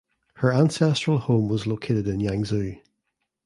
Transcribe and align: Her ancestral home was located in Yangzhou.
Her 0.37 0.51
ancestral 0.51 1.19
home 1.19 1.47
was 1.47 1.67
located 1.67 2.07
in 2.07 2.21
Yangzhou. 2.21 2.81